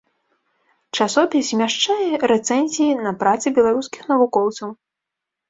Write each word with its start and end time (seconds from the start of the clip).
Часопіс 0.97 1.43
змяшчае 1.53 2.09
рэцэнзіі 2.31 2.97
на 3.09 3.13
працы 3.21 3.47
беларускіх 3.61 4.01
навукоўцаў. 4.15 4.69